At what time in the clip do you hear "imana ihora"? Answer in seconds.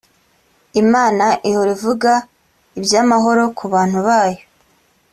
0.81-1.69